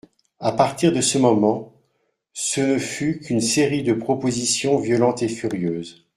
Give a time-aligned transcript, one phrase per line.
[0.39, 1.75] A partir de ce moment,
[2.33, 6.07] ce ne fut qu'une série de propositions violentes, furieuses.